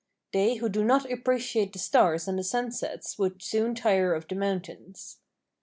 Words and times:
They 0.33 0.55
who 0.55 0.67
do 0.67 0.83
not 0.83 1.11
appreciate 1.11 1.73
the 1.73 1.77
stars 1.77 2.27
and 2.27 2.39
the 2.39 2.43
sunsets 2.43 3.19
would 3.19 3.39
soon 3.43 3.75
tire 3.75 4.15
of 4.15 4.27
the 4.27 4.33
mountains. 4.33 5.19